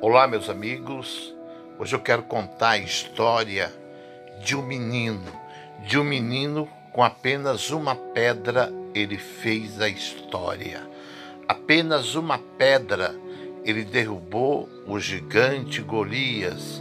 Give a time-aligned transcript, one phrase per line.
[0.00, 1.34] Olá, meus amigos.
[1.76, 3.74] Hoje eu quero contar a história
[4.40, 5.26] de um menino,
[5.88, 10.88] de um menino com apenas uma pedra ele fez a história.
[11.48, 13.12] Apenas uma pedra
[13.64, 16.80] ele derrubou o gigante Golias,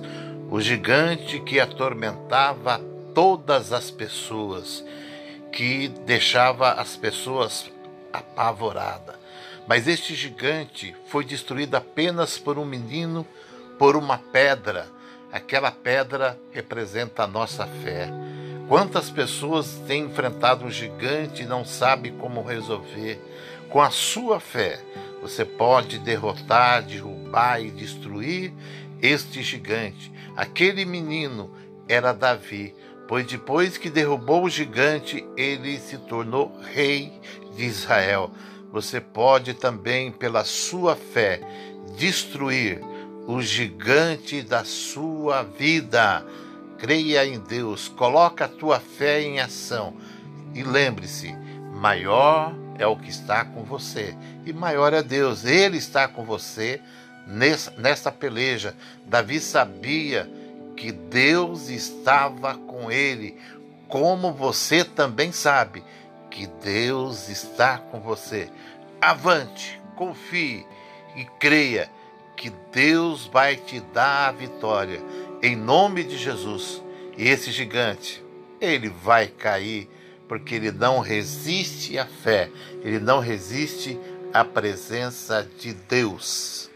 [0.51, 2.79] o gigante que atormentava
[3.15, 4.85] todas as pessoas,
[5.51, 7.65] que deixava as pessoas
[8.13, 9.15] apavoradas.
[9.67, 13.27] Mas este gigante foi destruído apenas por um menino,
[13.77, 14.87] por uma pedra.
[15.31, 18.09] Aquela pedra representa a nossa fé.
[18.69, 23.19] Quantas pessoas têm enfrentado um gigante e não sabem como resolver?
[23.69, 24.79] Com a sua fé,
[25.21, 28.53] você pode derrotar, derrubar e destruir
[29.01, 30.11] este gigante.
[30.35, 31.51] Aquele menino
[31.89, 32.73] era Davi,
[33.07, 37.11] pois depois que derrubou o gigante, ele se tornou rei
[37.55, 38.31] de Israel.
[38.77, 41.41] Você pode também, pela sua fé,
[41.97, 42.79] destruir
[43.25, 46.23] o gigante da sua vida.
[46.77, 49.95] Creia em Deus, coloca a tua fé em ação
[50.53, 51.35] e lembre-se,
[51.73, 55.43] maior é o que está com você e maior é Deus.
[55.43, 56.79] Ele está com você
[57.79, 58.75] nessa peleja.
[59.07, 60.29] Davi sabia
[60.75, 63.39] que Deus estava com ele,
[63.87, 65.83] como você também sabe
[66.29, 68.49] que Deus está com você.
[68.99, 70.65] Avante, confie
[71.15, 71.89] e creia
[72.35, 75.01] que Deus vai te dar a vitória
[75.41, 76.81] em nome de Jesus.
[77.17, 78.23] E esse gigante,
[78.61, 79.89] ele vai cair
[80.27, 82.49] porque ele não resiste à fé,
[82.83, 83.99] ele não resiste
[84.33, 86.69] à presença de Deus.